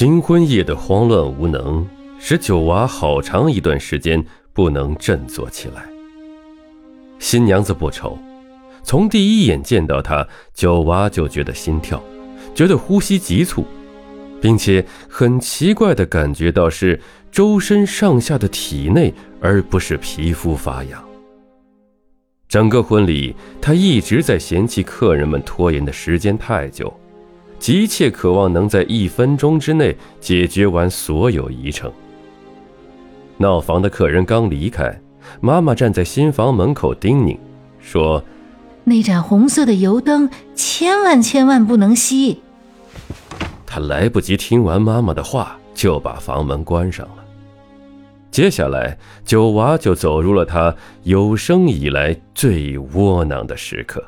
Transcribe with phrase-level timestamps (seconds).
[0.00, 1.86] 新婚夜的慌乱无能，
[2.18, 5.84] 使九娃好长一段时间不能振作起来。
[7.18, 8.18] 新娘子不丑，
[8.82, 12.02] 从第一眼见到她，九娃就觉得心跳，
[12.54, 13.66] 觉得呼吸急促，
[14.40, 16.98] 并且很奇怪的感觉到是
[17.30, 21.04] 周身上下的体内，而不是皮肤发痒。
[22.48, 26.90] 整个婚礼，他一直在嫌弃客人们拖延的时间太久。
[27.60, 31.92] 急切渴望能在一分钟之内解决完所有遗程。
[33.36, 34.98] 闹房的客人刚离开，
[35.40, 37.38] 妈妈站在新房门口叮咛
[37.78, 38.24] 说
[38.82, 42.38] ：“那盏红色的油灯千万千万不能熄。”
[43.66, 47.24] 他来不及听完妈妈的话，就把房门关上了。
[48.30, 54.02] 接下来，九娃就走入了他有生以来最窝囊的时刻。